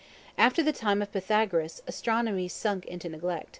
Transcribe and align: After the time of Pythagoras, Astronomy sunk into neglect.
After 0.35 0.63
the 0.63 0.73
time 0.73 1.03
of 1.03 1.11
Pythagoras, 1.11 1.83
Astronomy 1.85 2.47
sunk 2.47 2.85
into 2.87 3.07
neglect. 3.07 3.49